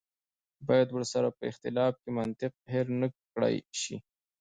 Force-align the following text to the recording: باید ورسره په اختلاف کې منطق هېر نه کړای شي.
باید 0.67 0.87
ورسره 0.91 1.27
په 1.37 1.43
اختلاف 1.51 1.93
کې 2.03 2.09
منطق 2.19 2.51
هېر 2.71 2.87
نه 3.01 3.07
کړای 3.31 3.55
شي. 3.81 3.95